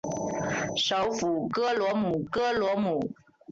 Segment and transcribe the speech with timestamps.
[0.75, 2.99] 首府戈罗姆戈罗姆。